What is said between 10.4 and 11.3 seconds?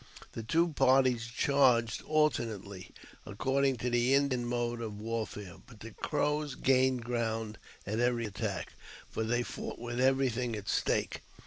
at stake.